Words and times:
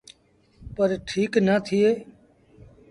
پر 0.75 0.89
ٺيٚڪ 1.07 1.31
نآ 1.47 1.55
ٿئي۔ 1.65 1.89